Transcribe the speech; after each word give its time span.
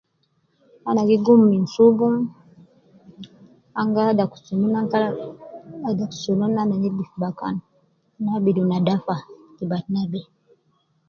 Ana 0.89 1.01
gi 1.07 1.17
gum 1.25 1.41
minsubu, 1.51 2.07
an 3.79 3.87
gi 3.93 4.01
adaku 4.11 4.37
sunun, 4.45 4.73
an 4.79 4.87
gi 4.91 4.97
adaku 5.89 6.15
sunun 6.23 6.53
ana 6.61 6.69
nedif 6.81 7.11
bakan, 7.21 7.55
ana 8.17 8.29
abidu 8.37 8.63
nadafa 8.65 9.15
fi 9.55 9.63
batna 9.71 10.01
be 10.11 10.19